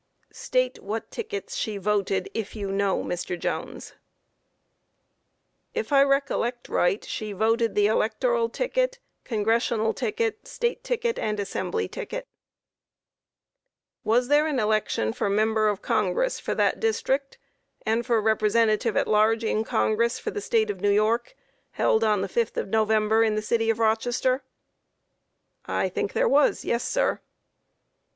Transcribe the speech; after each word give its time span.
Q. 0.01 0.27
State 0.33 0.79
what 0.81 1.11
tickets 1.11 1.55
she 1.55 1.77
voted, 1.77 2.27
if 2.33 2.55
you 2.55 2.71
know, 2.71 3.03
Mr. 3.03 3.37
Jones? 3.39 3.91
A. 5.75 5.79
If 5.81 5.93
I 5.93 6.01
recollect 6.01 6.67
right 6.67 7.05
she 7.05 7.33
voted 7.33 7.75
the 7.75 7.85
Electoral 7.85 8.49
ticket, 8.49 8.97
Congressional 9.23 9.93
ticket, 9.93 10.47
State 10.47 10.83
ticket, 10.83 11.19
and 11.19 11.39
Assembly 11.39 11.87
ticket. 11.87 12.23
Q. 12.25 12.31
Was 14.03 14.27
there 14.27 14.47
an 14.47 14.57
election 14.59 15.13
for 15.13 15.29
Member 15.29 15.67
of 15.69 15.83
Congress 15.83 16.39
for 16.39 16.55
that 16.55 16.79
district 16.79 17.37
and 17.85 18.03
for 18.03 18.19
Representative 18.19 18.97
at 18.97 19.07
Large 19.07 19.43
in 19.43 19.63
Congress, 19.63 20.17
for 20.17 20.31
the 20.31 20.41
State 20.41 20.71
of 20.71 20.81
New 20.81 20.89
York, 20.89 21.35
held 21.73 22.03
on 22.03 22.21
the 22.21 22.27
5th 22.27 22.57
of 22.57 22.69
November, 22.69 23.23
in 23.23 23.35
the 23.35 23.41
city 23.43 23.69
of 23.69 23.77
Rochester? 23.77 24.41
A. 25.67 25.73
I 25.73 25.89
think 25.89 26.13
there 26.13 26.27
was; 26.27 26.65
yes, 26.65 26.83
sir. 26.87 27.21